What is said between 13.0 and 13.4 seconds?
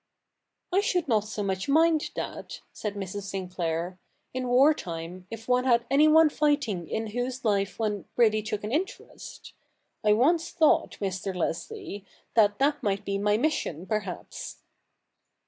be my